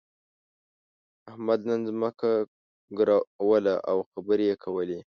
[1.31, 2.29] احمد نن ځمکه
[2.97, 4.99] ګروله او خبرې يې کولې.